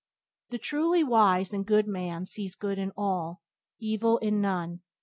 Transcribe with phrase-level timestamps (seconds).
[0.49, 3.43] The truly wise and good man sees good in all,
[3.77, 4.81] evil in none.